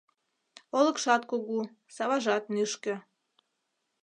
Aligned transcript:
Олыкшат 0.77 1.23
кугу, 1.29 1.59
саважат 1.95 2.43
нӱшкӧ 2.53 2.95